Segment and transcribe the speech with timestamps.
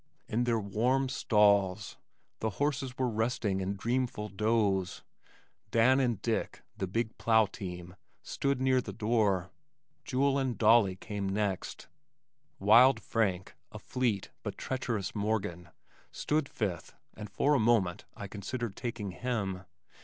[0.27, 1.95] In their warm stalls
[2.39, 5.03] the horses were resting in dreamful doze.
[5.69, 9.51] Dan and Dick, the big plow team, stood near the door.
[10.03, 11.87] Jule and Dolly came next.
[12.57, 15.69] Wild Frank, a fleet but treacherous Morgan,
[16.11, 19.65] stood fifth and for a moment I considered taking him.